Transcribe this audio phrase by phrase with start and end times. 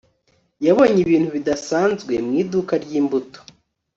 [0.65, 3.39] yabonye ibintu bidasanzwe mu iduka ryimbuto